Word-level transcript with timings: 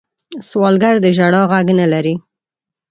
سوالګر 0.49 0.95
د 1.01 1.05
ژړا 1.17 1.41
غږ 1.51 1.67
نه 1.79 1.85
لري 1.93 2.15